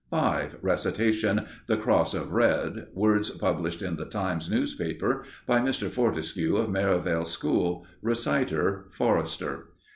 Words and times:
5. 0.09 0.57
Recitation, 0.63 1.45
"The 1.67 1.77
Cross 1.77 2.15
of 2.15 2.31
Red." 2.31 2.87
Words 2.91 3.29
(published 3.37 3.83
in 3.83 3.97
"The 3.97 4.05
Times" 4.07 4.49
newspaper) 4.49 5.23
by 5.45 5.59
Mr. 5.59 5.91
Fortescue 5.91 6.55
of 6.55 6.71
Merivale 6.71 7.23
School. 7.25 7.85
Reciter, 8.01 8.85
Forrester. 8.89 9.67